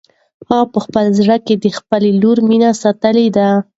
هغه 0.49 0.65
په 0.73 0.79
خپل 0.85 1.05
زړه 1.19 1.37
کې 1.45 1.55
د 1.63 1.65
خپلې 1.79 2.09
لور 2.21 2.37
مینه 2.49 2.69
ساتلې 2.81 3.27
ده. 3.37 3.49